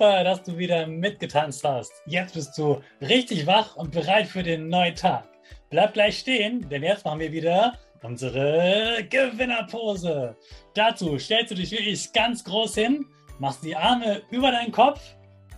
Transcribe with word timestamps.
Super, 0.00 0.24
dass 0.24 0.42
du 0.42 0.56
wieder 0.56 0.86
mitgetanzt 0.86 1.62
hast. 1.62 1.92
Jetzt 2.06 2.32
bist 2.32 2.56
du 2.56 2.80
richtig 3.02 3.46
wach 3.46 3.76
und 3.76 3.92
bereit 3.92 4.28
für 4.28 4.42
den 4.42 4.70
neuen 4.70 4.94
Tag. 4.94 5.24
Bleib 5.68 5.92
gleich 5.92 6.20
stehen, 6.20 6.66
denn 6.70 6.82
jetzt 6.82 7.04
machen 7.04 7.20
wir 7.20 7.30
wieder 7.30 7.74
unsere 8.02 9.06
Gewinnerpose. 9.10 10.34
Dazu 10.72 11.18
stellst 11.18 11.50
du 11.50 11.54
dich 11.54 11.70
wirklich 11.70 12.10
ganz 12.14 12.42
groß 12.44 12.76
hin, 12.76 13.04
machst 13.38 13.62
die 13.62 13.76
Arme 13.76 14.22
über 14.30 14.50
deinen 14.50 14.72
Kopf, 14.72 15.02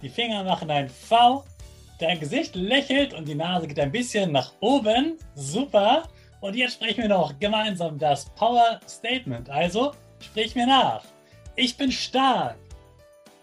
die 0.03 0.09
Finger 0.09 0.43
machen 0.43 0.73
ein 0.73 0.89
V, 0.89 1.45
dein 2.01 2.19
Gesicht 2.19 2.57
lächelt 2.57 3.15
und 3.15 3.29
die 3.29 3.37
Nase 3.37 3.69
geht 3.69 3.79
ein 3.79 3.93
bisschen 3.93 4.33
nach 4.33 4.55
oben. 4.59 5.19
Super. 5.37 6.03
Und 6.41 6.57
jetzt 6.57 6.75
sprechen 6.75 7.03
wir 7.03 7.11
noch 7.11 7.39
gemeinsam 7.39 7.97
das 7.97 8.25
Power 8.31 8.81
Statement. 8.89 9.49
Also 9.49 9.93
sprich 10.19 10.57
mir 10.57 10.67
nach. 10.67 11.05
Ich 11.55 11.77
bin 11.77 11.93
stark. 11.93 12.57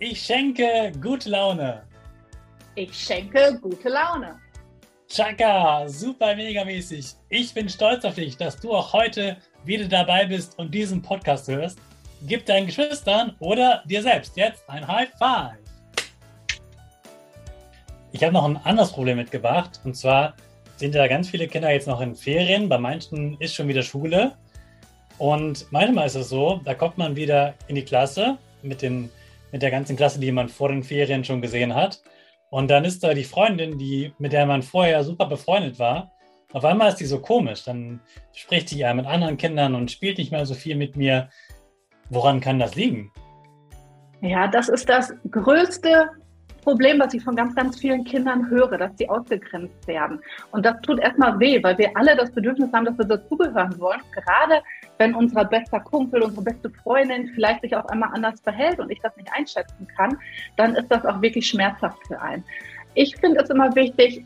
Ich 0.00 0.20
schenke 0.20 0.90
gute 1.00 1.30
Laune. 1.30 1.84
Ich 2.74 2.92
schenke 2.92 3.56
gute 3.62 3.88
Laune. 3.88 4.40
Chaka, 5.08 5.88
super 5.88 6.34
mega 6.34 6.64
mäßig. 6.64 7.14
Ich 7.28 7.54
bin 7.54 7.68
stolz 7.68 8.04
auf 8.04 8.16
dich, 8.16 8.36
dass 8.36 8.58
du 8.58 8.74
auch 8.74 8.92
heute 8.92 9.36
wieder 9.64 9.86
dabei 9.86 10.26
bist 10.26 10.58
und 10.58 10.74
diesen 10.74 11.00
Podcast 11.00 11.46
hörst. 11.46 11.78
Gib 12.26 12.44
deinen 12.44 12.66
Geschwistern 12.66 13.36
oder 13.38 13.84
dir 13.86 14.02
selbst 14.02 14.36
jetzt 14.36 14.68
ein 14.68 14.84
High 14.84 15.10
Five. 15.16 15.58
Ich 18.10 18.24
habe 18.24 18.32
noch 18.32 18.44
ein 18.44 18.56
anderes 18.64 18.90
Problem 18.90 19.18
mitgebracht. 19.18 19.80
Und 19.84 19.96
zwar 19.96 20.34
sind 20.76 20.96
ja 20.96 21.06
ganz 21.06 21.28
viele 21.28 21.46
Kinder 21.46 21.70
jetzt 21.70 21.86
noch 21.86 22.00
in 22.00 22.16
Ferien. 22.16 22.68
Bei 22.68 22.78
manchen 22.78 23.36
ist 23.40 23.54
schon 23.54 23.68
wieder 23.68 23.82
Schule. 23.82 24.32
Und 25.18 25.70
manchmal 25.70 26.06
ist 26.06 26.16
es 26.16 26.30
so, 26.30 26.60
da 26.64 26.74
kommt 26.74 26.98
man 26.98 27.14
wieder 27.14 27.54
in 27.68 27.76
die 27.76 27.84
Klasse 27.84 28.38
mit 28.62 28.82
den 28.82 29.08
mit 29.54 29.62
der 29.62 29.70
ganzen 29.70 29.94
Klasse, 29.94 30.18
die 30.18 30.32
man 30.32 30.48
vor 30.48 30.70
den 30.70 30.82
Ferien 30.82 31.22
schon 31.22 31.40
gesehen 31.40 31.76
hat. 31.76 32.02
Und 32.50 32.72
dann 32.72 32.84
ist 32.84 33.04
da 33.04 33.14
die 33.14 33.22
Freundin, 33.22 33.78
die, 33.78 34.12
mit 34.18 34.32
der 34.32 34.46
man 34.46 34.64
vorher 34.64 35.04
super 35.04 35.26
befreundet 35.26 35.78
war. 35.78 36.10
Auf 36.52 36.64
einmal 36.64 36.88
ist 36.88 36.96
die 36.96 37.04
so 37.04 37.20
komisch. 37.20 37.62
Dann 37.62 38.00
spricht 38.32 38.68
sie 38.68 38.78
ja 38.78 38.92
mit 38.92 39.06
anderen 39.06 39.36
Kindern 39.36 39.76
und 39.76 39.92
spielt 39.92 40.18
nicht 40.18 40.32
mehr 40.32 40.44
so 40.44 40.54
viel 40.54 40.74
mit 40.74 40.96
mir. 40.96 41.28
Woran 42.10 42.40
kann 42.40 42.58
das 42.58 42.74
liegen? 42.74 43.12
Ja, 44.22 44.48
das 44.48 44.68
ist 44.68 44.88
das 44.88 45.12
größte 45.30 46.08
Problem, 46.64 46.98
was 46.98 47.14
ich 47.14 47.22
von 47.22 47.36
ganz, 47.36 47.54
ganz 47.54 47.78
vielen 47.78 48.04
Kindern 48.04 48.48
höre, 48.48 48.76
dass 48.78 48.96
sie 48.96 49.08
ausgegrenzt 49.08 49.86
werden. 49.86 50.20
Und 50.50 50.64
das 50.66 50.80
tut 50.80 50.98
erstmal 50.98 51.38
weh, 51.38 51.62
weil 51.62 51.78
wir 51.78 51.90
alle 51.94 52.16
das 52.16 52.32
Bedürfnis 52.32 52.72
haben, 52.72 52.86
dass 52.86 52.98
wir 52.98 53.04
dazugehören 53.04 53.78
wollen. 53.78 54.00
Gerade 54.12 54.62
wenn 54.98 55.14
unser 55.14 55.44
bester 55.44 55.80
Kumpel, 55.80 56.22
unsere 56.22 56.42
beste 56.42 56.70
Freundin 56.70 57.28
vielleicht 57.34 57.60
sich 57.60 57.76
auf 57.76 57.86
einmal 57.88 58.10
anders 58.12 58.40
verhält 58.40 58.78
und 58.78 58.90
ich 58.90 59.00
das 59.00 59.16
nicht 59.16 59.28
einschätzen 59.32 59.86
kann, 59.96 60.18
dann 60.56 60.74
ist 60.74 60.88
das 60.88 61.04
auch 61.04 61.20
wirklich 61.20 61.46
schmerzhaft 61.46 61.98
für 62.06 62.20
einen. 62.20 62.44
Ich 62.94 63.16
finde 63.16 63.40
es 63.40 63.50
immer 63.50 63.74
wichtig, 63.74 64.24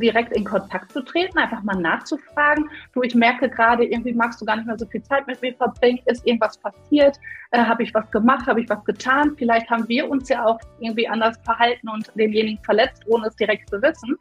direkt 0.00 0.36
in 0.36 0.44
Kontakt 0.44 0.92
zu 0.92 1.02
treten, 1.02 1.38
einfach 1.38 1.62
mal 1.62 1.74
nachzufragen. 1.74 2.70
Du, 2.94 3.02
ich 3.02 3.14
merke 3.14 3.48
gerade, 3.48 3.84
irgendwie 3.84 4.12
magst 4.12 4.40
du 4.40 4.44
gar 4.44 4.56
nicht 4.56 4.66
mehr 4.66 4.78
so 4.78 4.86
viel 4.86 5.02
Zeit 5.02 5.26
mit 5.26 5.42
mir 5.42 5.54
verbringen. 5.54 5.98
Ist 6.06 6.24
irgendwas 6.26 6.56
passiert? 6.58 7.18
Äh, 7.50 7.58
habe 7.58 7.82
ich 7.82 7.92
was 7.92 8.08
gemacht? 8.12 8.46
Habe 8.46 8.60
ich 8.60 8.68
was 8.68 8.84
getan? 8.84 9.34
Vielleicht 9.36 9.68
haben 9.70 9.88
wir 9.88 10.08
uns 10.08 10.28
ja 10.28 10.44
auch 10.44 10.58
irgendwie 10.78 11.08
anders 11.08 11.36
verhalten 11.44 11.88
und 11.88 12.10
denjenigen 12.14 12.62
verletzt, 12.62 13.02
ohne 13.06 13.26
es 13.26 13.36
direkt 13.36 13.68
zu 13.70 13.82
wissen. 13.82 14.16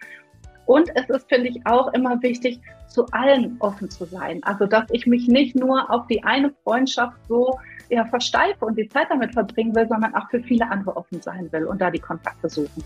Und 0.66 0.90
es 0.96 1.10
ist, 1.10 1.30
finde 1.30 1.50
ich, 1.50 1.66
auch 1.66 1.94
immer 1.94 2.22
wichtig, 2.22 2.60
zu 2.88 3.06
allen 3.08 3.58
offen 3.60 3.90
zu 3.90 4.06
sein. 4.06 4.40
Also, 4.44 4.66
dass 4.66 4.86
ich 4.92 5.06
mich 5.06 5.28
nicht 5.28 5.56
nur 5.56 5.90
auf 5.92 6.08
die 6.08 6.24
eine 6.24 6.52
Freundschaft 6.64 7.18
so 7.28 7.60
ja, 7.90 8.06
versteife 8.06 8.66
und 8.66 8.78
die 8.78 8.88
Zeit 8.88 9.08
damit 9.10 9.34
verbringen 9.34 9.76
will, 9.76 9.88
sondern 9.88 10.14
auch 10.16 10.30
für 10.30 10.42
viele 10.42 10.70
andere 10.70 10.96
offen 10.96 11.22
sein 11.22 11.52
will 11.52 11.66
und 11.66 11.82
da 11.82 11.92
die 11.92 12.00
Kontakte 12.00 12.50
suchen. 12.50 12.84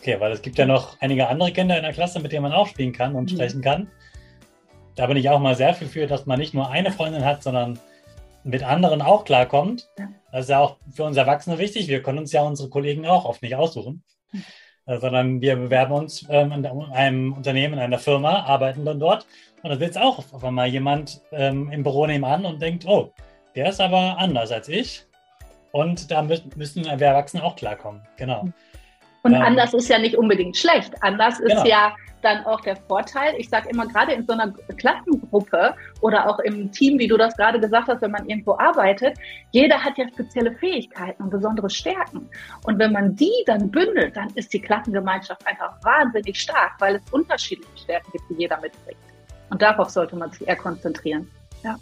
Okay, 0.00 0.18
weil 0.18 0.32
es 0.32 0.40
gibt 0.40 0.56
ja 0.56 0.64
noch 0.64 0.96
einige 1.00 1.28
andere 1.28 1.52
Kinder 1.52 1.76
in 1.76 1.82
der 1.82 1.92
Klasse, 1.92 2.20
mit 2.20 2.32
denen 2.32 2.44
man 2.44 2.54
auch 2.54 2.66
spielen 2.66 2.92
kann 2.92 3.14
und 3.14 3.30
mhm. 3.30 3.36
sprechen 3.36 3.60
kann. 3.60 3.88
Da 4.96 5.06
bin 5.06 5.18
ich 5.18 5.28
auch 5.28 5.38
mal 5.38 5.54
sehr 5.54 5.74
viel 5.74 5.88
für, 5.88 6.06
dass 6.06 6.24
man 6.24 6.38
nicht 6.38 6.54
nur 6.54 6.70
eine 6.70 6.90
Freundin 6.90 7.24
hat, 7.24 7.42
sondern 7.42 7.78
mit 8.42 8.62
anderen 8.62 9.02
auch 9.02 9.26
klarkommt. 9.26 9.90
Ja. 9.98 10.08
Das 10.32 10.42
ist 10.42 10.48
ja 10.48 10.60
auch 10.60 10.78
für 10.90 11.04
uns 11.04 11.18
Erwachsene 11.18 11.58
wichtig. 11.58 11.88
Wir 11.88 12.02
können 12.02 12.18
uns 12.18 12.32
ja 12.32 12.40
unsere 12.42 12.70
Kollegen 12.70 13.06
auch 13.06 13.26
oft 13.26 13.42
nicht 13.42 13.56
aussuchen, 13.56 14.02
mhm. 14.32 14.42
sondern 14.86 15.42
wir 15.42 15.56
bewerben 15.56 15.92
uns 15.92 16.26
ähm, 16.30 16.52
in 16.52 16.64
einem 16.64 17.34
Unternehmen, 17.34 17.74
in 17.74 17.80
einer 17.80 17.98
Firma, 17.98 18.44
arbeiten 18.44 18.86
dann 18.86 19.00
dort. 19.00 19.26
Und 19.62 19.78
da 19.78 19.86
es 19.86 19.98
auch 19.98 20.18
auf 20.32 20.42
einmal 20.42 20.68
jemand 20.68 21.20
ähm, 21.30 21.70
im 21.70 21.82
Büro 21.82 22.06
nebenan 22.06 22.46
und 22.46 22.62
denkt, 22.62 22.86
oh, 22.86 23.12
der 23.54 23.68
ist 23.68 23.82
aber 23.82 24.16
anders 24.16 24.50
als 24.50 24.70
ich. 24.70 25.04
Und 25.72 26.10
da 26.10 26.22
müssen 26.22 26.84
wir 26.86 27.06
Erwachsene 27.06 27.44
auch 27.44 27.54
klarkommen. 27.54 28.00
Genau. 28.16 28.44
Mhm. 28.44 28.54
Und 29.22 29.34
ähm, 29.34 29.42
anders 29.42 29.74
ist 29.74 29.88
ja 29.88 29.98
nicht 29.98 30.16
unbedingt 30.16 30.56
schlecht. 30.56 30.94
Anders 31.02 31.40
ist 31.40 31.50
genau. 31.50 31.66
ja 31.66 31.96
dann 32.22 32.44
auch 32.44 32.60
der 32.60 32.76
Vorteil. 32.76 33.34
Ich 33.38 33.48
sage 33.48 33.68
immer, 33.70 33.86
gerade 33.86 34.12
in 34.12 34.26
so 34.26 34.32
einer 34.32 34.52
Klassengruppe 34.76 35.74
oder 36.00 36.28
auch 36.28 36.38
im 36.40 36.70
Team, 36.72 36.98
wie 36.98 37.08
du 37.08 37.16
das 37.16 37.36
gerade 37.36 37.60
gesagt 37.60 37.88
hast, 37.88 38.02
wenn 38.02 38.10
man 38.10 38.28
irgendwo 38.28 38.56
arbeitet, 38.58 39.18
jeder 39.52 39.82
hat 39.82 39.96
ja 39.98 40.06
spezielle 40.08 40.52
Fähigkeiten 40.56 41.22
und 41.22 41.30
besondere 41.30 41.70
Stärken. 41.70 42.28
Und 42.64 42.78
wenn 42.78 42.92
man 42.92 43.14
die 43.16 43.32
dann 43.46 43.70
bündelt, 43.70 44.16
dann 44.16 44.28
ist 44.34 44.52
die 44.52 44.60
Klassengemeinschaft 44.60 45.46
einfach 45.46 45.72
wahnsinnig 45.82 46.38
stark, 46.38 46.72
weil 46.78 46.96
es 46.96 47.02
unterschiedliche 47.12 47.78
Stärken 47.78 48.12
gibt, 48.12 48.24
die 48.30 48.34
jeder 48.34 48.60
mitbringt. 48.60 48.98
Und 49.50 49.62
darauf 49.62 49.90
sollte 49.90 50.16
man 50.16 50.30
sich 50.30 50.46
eher 50.46 50.56
konzentrieren. 50.56 51.28
Ja. 51.62 51.78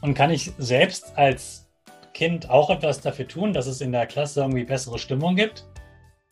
Und 0.00 0.14
kann 0.14 0.30
ich 0.30 0.52
selbst 0.58 1.16
als 1.16 1.66
Kind 2.14 2.50
auch 2.50 2.70
etwas 2.70 3.00
dafür 3.00 3.26
tun, 3.26 3.52
dass 3.52 3.66
es 3.66 3.80
in 3.80 3.92
der 3.92 4.06
Klasse 4.06 4.40
irgendwie 4.40 4.64
bessere 4.64 4.98
Stimmung 4.98 5.36
gibt? 5.36 5.64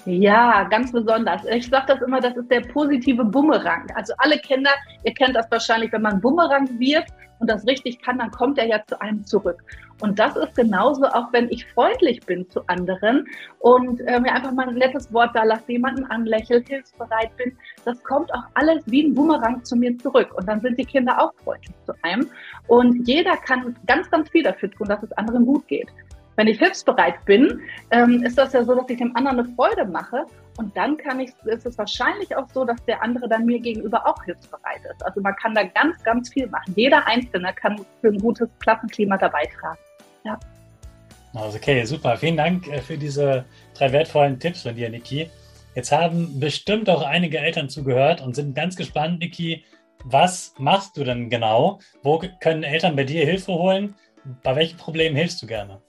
Ja, 0.06 0.62
ganz 0.64 0.92
besonders. 0.92 1.44
Ich 1.46 1.68
sage 1.68 1.86
das 1.88 2.02
immer, 2.02 2.20
das 2.20 2.36
ist 2.36 2.48
der 2.48 2.60
positive 2.60 3.24
Bumerang. 3.24 3.88
Also 3.96 4.14
alle 4.18 4.38
Kinder, 4.38 4.70
ihr 5.02 5.12
kennt 5.12 5.34
das 5.34 5.50
wahrscheinlich, 5.50 5.92
wenn 5.92 6.02
man 6.02 6.20
Bumerang 6.20 6.68
wirft 6.78 7.12
und 7.40 7.50
das 7.50 7.66
richtig 7.66 8.00
kann, 8.02 8.18
dann 8.18 8.30
kommt 8.30 8.56
er 8.58 8.66
ja 8.66 8.80
zu 8.86 9.00
einem 9.00 9.24
zurück. 9.24 9.62
Und 10.00 10.18
das 10.18 10.36
ist 10.36 10.54
genauso, 10.54 11.06
auch 11.06 11.32
wenn 11.32 11.50
ich 11.50 11.66
freundlich 11.72 12.20
bin 12.20 12.48
zu 12.50 12.60
anderen 12.68 13.26
und 13.58 14.00
äh, 14.02 14.20
mir 14.20 14.32
einfach 14.32 14.52
mal 14.52 14.68
ein 14.68 14.76
nettes 14.76 15.12
Wort 15.12 15.34
da 15.34 15.42
lasse, 15.42 15.72
jemanden 15.72 16.04
anlächle, 16.04 16.62
hilfsbereit 16.66 17.36
bin. 17.36 17.56
Das 17.84 18.02
kommt 18.04 18.32
auch 18.32 18.44
alles 18.54 18.84
wie 18.86 19.04
ein 19.04 19.14
Bumerang 19.14 19.64
zu 19.64 19.74
mir 19.74 19.96
zurück. 19.98 20.32
Und 20.36 20.46
dann 20.46 20.60
sind 20.60 20.78
die 20.78 20.84
Kinder 20.84 21.20
auch 21.20 21.32
freundlich 21.42 21.74
zu 21.84 21.94
einem. 22.02 22.28
Und 22.68 23.08
jeder 23.08 23.36
kann 23.38 23.74
ganz, 23.86 24.08
ganz 24.10 24.28
viel 24.30 24.44
dafür 24.44 24.70
tun, 24.70 24.86
dass 24.86 25.02
es 25.02 25.12
anderen 25.12 25.46
gut 25.46 25.66
geht. 25.66 25.88
Wenn 26.36 26.48
ich 26.48 26.58
hilfsbereit 26.58 27.24
bin, 27.24 27.60
ähm, 27.90 28.22
ist 28.22 28.36
das 28.36 28.52
ja 28.52 28.62
so, 28.62 28.74
dass 28.74 28.88
ich 28.90 28.98
dem 28.98 29.16
anderen 29.16 29.40
eine 29.40 29.48
Freude 29.54 29.86
mache. 29.86 30.24
Und 30.58 30.76
dann 30.76 30.96
kann 30.96 31.20
ich, 31.20 31.30
ist 31.44 31.66
es 31.66 31.76
wahrscheinlich 31.78 32.34
auch 32.36 32.46
so, 32.52 32.64
dass 32.64 32.82
der 32.84 33.02
andere 33.02 33.28
dann 33.28 33.46
mir 33.46 33.58
gegenüber 33.58 34.06
auch 34.06 34.22
hilfsbereit 34.24 34.80
ist. 34.90 35.04
Also 35.04 35.20
man 35.20 35.34
kann 35.36 35.54
da 35.54 35.64
ganz, 35.64 36.02
ganz 36.02 36.32
viel 36.32 36.46
machen. 36.48 36.72
Jeder 36.76 37.06
Einzelne 37.06 37.52
kann 37.54 37.80
für 38.00 38.08
ein 38.08 38.18
gutes 38.18 38.48
Klassenklima 38.60 39.16
dabei 39.16 39.48
tragen. 39.58 39.78
Ja. 40.24 40.38
Also 41.34 41.56
okay, 41.58 41.84
super. 41.84 42.16
Vielen 42.16 42.36
Dank 42.36 42.68
äh, 42.68 42.80
für 42.80 42.98
diese 42.98 43.44
drei 43.74 43.92
wertvollen 43.92 44.38
Tipps 44.38 44.62
von 44.62 44.74
dir, 44.74 44.90
Niki. 44.90 45.30
Jetzt 45.74 45.92
haben 45.92 46.40
bestimmt 46.40 46.88
auch 46.88 47.02
einige 47.02 47.38
Eltern 47.38 47.68
zugehört 47.68 48.22
und 48.22 48.34
sind 48.34 48.54
ganz 48.54 48.76
gespannt, 48.76 49.20
Niki, 49.20 49.64
was 50.04 50.54
machst 50.58 50.96
du 50.96 51.04
denn 51.04 51.28
genau? 51.28 51.80
Wo 52.02 52.22
können 52.40 52.62
Eltern 52.62 52.96
bei 52.96 53.04
dir 53.04 53.24
Hilfe 53.24 53.52
holen? 53.52 53.94
Bei 54.42 54.56
welchen 54.56 54.78
Problemen 54.78 55.16
hilfst 55.16 55.42
du 55.42 55.46
gerne? 55.46 55.80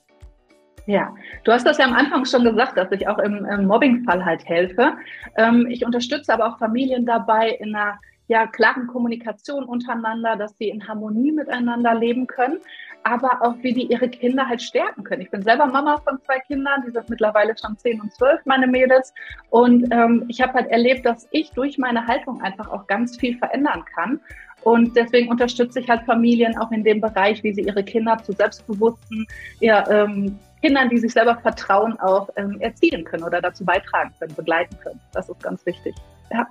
Ja, 0.87 1.13
du 1.43 1.51
hast 1.51 1.67
das 1.67 1.77
ja 1.77 1.85
am 1.85 1.93
Anfang 1.93 2.23
schon 2.23 2.45
gesagt, 2.45 2.77
dass 2.77 2.89
ich 2.93 3.09
auch 3.09 3.19
im, 3.19 3.45
im 3.45 3.67
Mobbingfall 3.67 4.23
halt 4.23 4.45
helfe. 4.45 4.93
Ähm, 5.35 5.67
ich 5.69 5.85
unterstütze 5.85 6.33
aber 6.33 6.47
auch 6.47 6.57
Familien 6.59 7.05
dabei 7.05 7.49
in 7.49 7.75
einer 7.75 7.99
ja, 8.29 8.47
klaren 8.47 8.87
Kommunikation 8.87 9.65
untereinander, 9.65 10.37
dass 10.37 10.57
sie 10.57 10.69
in 10.69 10.87
Harmonie 10.87 11.33
miteinander 11.33 11.93
leben 11.93 12.25
können, 12.25 12.59
aber 13.03 13.41
auch 13.41 13.55
wie 13.61 13.73
die 13.73 13.87
ihre 13.91 14.07
Kinder 14.07 14.47
halt 14.47 14.61
stärken 14.61 15.03
können. 15.03 15.21
Ich 15.21 15.31
bin 15.31 15.43
selber 15.43 15.65
Mama 15.65 15.97
von 15.97 16.21
zwei 16.25 16.39
Kindern, 16.39 16.83
die 16.85 16.91
sind 16.91 17.09
mittlerweile 17.09 17.53
schon 17.57 17.77
zehn 17.77 17.99
und 17.99 18.13
zwölf, 18.13 18.39
meine 18.45 18.67
Mädels. 18.67 19.13
Und 19.49 19.91
ähm, 19.91 20.23
ich 20.29 20.41
habe 20.41 20.53
halt 20.53 20.67
erlebt, 20.67 21.05
dass 21.05 21.27
ich 21.31 21.51
durch 21.51 21.77
meine 21.77 22.07
Haltung 22.07 22.41
einfach 22.41 22.69
auch 22.69 22.87
ganz 22.87 23.17
viel 23.17 23.37
verändern 23.37 23.83
kann. 23.93 24.21
Und 24.63 24.95
deswegen 24.95 25.29
unterstütze 25.29 25.81
ich 25.81 25.89
halt 25.89 26.03
Familien 26.03 26.57
auch 26.57 26.71
in 26.71 26.83
dem 26.83 27.01
Bereich, 27.01 27.43
wie 27.43 27.53
sie 27.53 27.61
ihre 27.61 27.83
Kinder 27.83 28.17
zu 28.23 28.31
selbstbewussten, 28.31 29.27
ja, 29.59 29.89
ähm, 29.89 30.37
Kindern, 30.61 30.89
die 30.89 30.97
sich 30.97 31.13
selber 31.13 31.37
vertrauen, 31.37 31.99
auch 31.99 32.29
ähm, 32.35 32.59
erziehen 32.59 33.03
können 33.03 33.23
oder 33.23 33.41
dazu 33.41 33.63
beitragen 33.63 34.13
können, 34.19 34.35
begleiten 34.35 34.77
können. 34.79 34.99
Das 35.13 35.29
ist 35.29 35.41
ganz 35.41 35.65
wichtig. 35.65 35.95
Ja. 36.31 36.47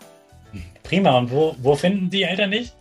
Prima. 0.83 1.19
Und 1.19 1.31
wo, 1.31 1.55
wo 1.59 1.75
finden 1.75 2.11
die 2.11 2.23
Eltern 2.23 2.51
dich? 2.51 2.73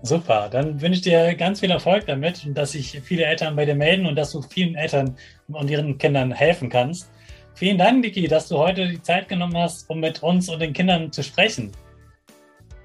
Super, 0.03 0.49
dann 0.51 0.81
wünsche 0.81 0.99
ich 0.99 1.03
dir 1.03 1.35
ganz 1.35 1.61
viel 1.61 1.71
Erfolg 1.71 2.07
damit 2.07 2.45
und 2.47 2.55
dass 2.57 2.73
sich 2.73 3.01
viele 3.03 3.25
Eltern 3.25 3.57
bei 3.57 3.65
dir 3.65 3.75
melden 3.75 4.07
und 4.07 4.15
dass 4.17 4.33
du 4.33 4.43
vielen 4.43 4.75
Eltern 4.75 5.17
und 5.49 5.71
ihren 5.71 5.99
Kindern 5.99 6.33
helfen 6.33 6.69
kannst. 6.69 7.11
Vielen 7.55 7.79
Dank, 7.79 8.03
Niki, 8.03 8.29
dass 8.29 8.49
du 8.49 8.59
heute 8.59 8.87
die 8.87 9.01
Zeit 9.01 9.29
genommen 9.29 9.57
hast, 9.57 9.89
um 9.89 10.01
mit 10.01 10.23
uns 10.23 10.49
und 10.49 10.61
den 10.61 10.73
Kindern 10.73 11.11
zu 11.11 11.23
sprechen. 11.23 11.73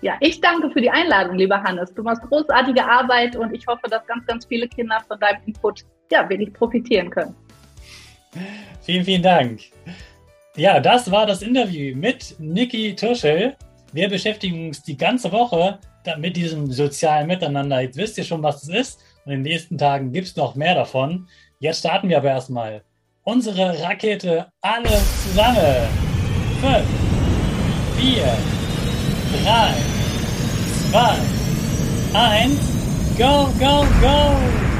Ja, 0.02 0.16
ich 0.20 0.42
danke 0.42 0.72
für 0.72 0.82
die 0.82 0.90
Einladung, 0.90 1.38
lieber 1.38 1.62
Hannes. 1.62 1.94
Du 1.94 2.02
machst 2.02 2.24
großartige 2.24 2.84
Arbeit 2.84 3.36
und 3.36 3.54
ich 3.54 3.68
hoffe, 3.68 3.88
dass 3.90 4.06
ganz, 4.08 4.26
ganz 4.26 4.46
viele 4.46 4.68
Kinder 4.68 5.00
von 5.08 5.20
deinem 5.20 5.42
Input 5.46 5.86
ja, 6.12 6.28
wenig 6.28 6.54
profitieren 6.54 7.10
können. 7.10 7.36
Vielen, 8.82 9.06
vielen 9.06 9.22
Dank. 9.22 9.62
Ja, 10.56 10.80
das 10.80 11.12
war 11.12 11.26
das 11.26 11.42
Interview 11.42 11.96
mit 11.96 12.36
Niki 12.40 12.96
Turschel. 12.96 13.56
Wir 13.94 14.10
beschäftigen 14.10 14.68
uns 14.68 14.82
die 14.82 14.98
ganze 14.98 15.32
Woche 15.32 15.78
mit 16.18 16.36
diesem 16.38 16.72
sozialen 16.72 17.28
Miteinander. 17.28 17.82
Jetzt 17.82 17.98
wisst 17.98 18.18
ihr 18.18 18.24
schon, 18.24 18.44
was 18.44 18.64
es 18.64 18.70
ist. 18.70 19.00
Und 19.26 19.34
in 19.34 19.44
den 19.44 19.52
nächsten 19.52 19.78
Tagen 19.78 20.12
gibt 20.12 20.28
es 20.28 20.36
noch 20.36 20.56
mehr 20.56 20.76
davon. 20.76 21.28
Jetzt 21.60 21.80
starten 21.80 22.10
wir 22.10 22.18
aber 22.18 22.30
erstmal 22.30 22.84
unsere 23.24 23.82
Rakete 23.82 24.48
alle 24.62 24.90
zusammen. 25.24 25.88
Fünf, 26.60 26.88
vier, 27.98 28.38
drei, 29.44 29.74
zwei, 30.90 31.16
eins, 32.14 32.60
go, 33.18 33.48
go, 33.60 33.86
go! 34.02 34.71